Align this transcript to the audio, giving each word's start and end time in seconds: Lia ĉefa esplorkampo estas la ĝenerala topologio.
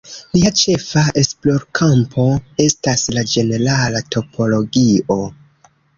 Lia 0.35 0.51
ĉefa 0.59 1.01
esplorkampo 1.21 2.25
estas 2.65 3.03
la 3.17 3.25
ĝenerala 3.35 4.03
topologio. 4.17 5.21